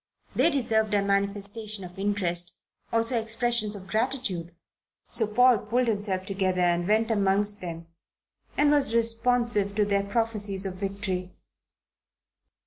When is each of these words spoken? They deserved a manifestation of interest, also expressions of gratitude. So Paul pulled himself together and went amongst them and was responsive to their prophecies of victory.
They 0.35 0.49
deserved 0.49 0.95
a 0.95 1.03
manifestation 1.03 1.83
of 1.83 1.99
interest, 1.99 2.53
also 2.91 3.21
expressions 3.21 3.75
of 3.75 3.85
gratitude. 3.85 4.51
So 5.11 5.27
Paul 5.27 5.59
pulled 5.59 5.85
himself 5.85 6.25
together 6.25 6.61
and 6.61 6.87
went 6.87 7.11
amongst 7.11 7.61
them 7.61 7.85
and 8.57 8.71
was 8.71 8.95
responsive 8.95 9.75
to 9.75 9.85
their 9.85 10.01
prophecies 10.01 10.65
of 10.65 10.73
victory. 10.73 11.35